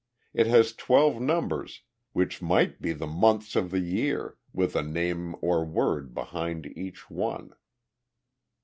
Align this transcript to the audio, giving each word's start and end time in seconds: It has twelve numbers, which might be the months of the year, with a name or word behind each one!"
It 0.33 0.47
has 0.47 0.73
twelve 0.73 1.21
numbers, 1.21 1.81
which 2.11 2.41
might 2.41 2.81
be 2.81 2.91
the 2.91 3.05
months 3.05 3.55
of 3.55 3.69
the 3.69 3.77
year, 3.81 4.35
with 4.51 4.75
a 4.75 4.81
name 4.81 5.35
or 5.41 5.63
word 5.63 6.15
behind 6.15 6.75
each 6.75 7.11
one!" 7.11 7.53